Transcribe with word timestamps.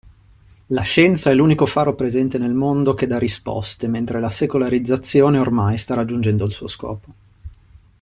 La 0.69 0.81
scienza 0.81 1.29
è 1.29 1.35
l'unico 1.35 1.67
faro 1.67 1.93
presente 1.93 2.39
nel 2.39 2.53
mondo 2.55 2.95
che 2.95 3.05
dà 3.05 3.19
risposte 3.19 3.87
mentre 3.87 4.19
la 4.19 4.31
secolarizzazione 4.31 5.37
ormai 5.37 5.77
sta 5.77 5.93
raggiungendo 5.93 6.43
il 6.43 6.51
suo 6.51 6.65
scopo. 6.67 7.09